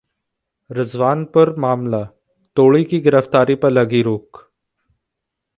[0.69, 2.01] रिजवानुर मामला:
[2.57, 4.47] तोडी की गिरफ्तारी पर लगी रोक